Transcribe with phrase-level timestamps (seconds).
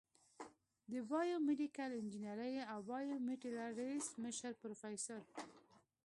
[0.91, 5.21] د بایو میډیکل انجینرۍ او بایومیټریلز مشر پروفیسر